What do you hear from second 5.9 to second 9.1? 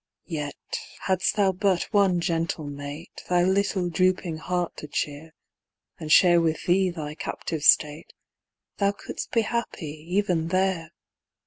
And share with thee thy captive state, Thou